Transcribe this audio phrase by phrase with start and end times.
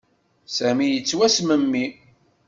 [0.55, 1.85] Sami yettwasmemmi.